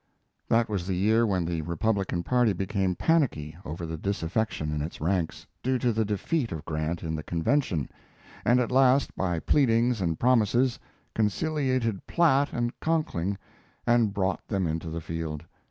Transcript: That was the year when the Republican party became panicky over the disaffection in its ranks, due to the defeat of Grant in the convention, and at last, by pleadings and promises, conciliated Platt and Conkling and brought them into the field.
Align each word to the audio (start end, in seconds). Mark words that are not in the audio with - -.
That 0.49 0.67
was 0.67 0.87
the 0.87 0.95
year 0.95 1.27
when 1.27 1.45
the 1.45 1.61
Republican 1.61 2.23
party 2.23 2.53
became 2.53 2.95
panicky 2.95 3.55
over 3.63 3.85
the 3.85 3.99
disaffection 3.99 4.71
in 4.71 4.81
its 4.81 4.99
ranks, 4.99 5.45
due 5.61 5.77
to 5.77 5.93
the 5.93 6.03
defeat 6.03 6.51
of 6.51 6.65
Grant 6.65 7.03
in 7.03 7.13
the 7.15 7.21
convention, 7.21 7.87
and 8.43 8.59
at 8.59 8.71
last, 8.71 9.15
by 9.15 9.37
pleadings 9.37 10.01
and 10.01 10.19
promises, 10.19 10.79
conciliated 11.13 12.07
Platt 12.07 12.51
and 12.51 12.73
Conkling 12.79 13.37
and 13.85 14.11
brought 14.11 14.47
them 14.47 14.65
into 14.65 14.89
the 14.89 15.01
field. 15.01 15.45